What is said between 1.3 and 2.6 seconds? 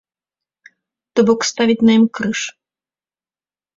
ставіць на ім крыж.